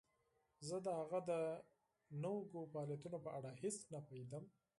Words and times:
زه 0.67 0.77
د 0.85 0.87
هغه 0.99 1.19
د 1.29 1.31
نویو 2.23 2.61
فعالیتونو 2.71 3.17
په 3.25 3.29
اړه 3.37 3.49
هیڅ 3.61 3.77
نه 3.93 3.99
پوهیدم 4.07 4.43